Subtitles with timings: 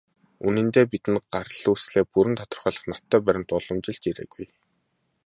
[0.47, 4.45] Үнэндээ, бидэнд гарал үүслээ бүрэн тодорхойлох ноттой баримт уламжилж ирээгүй.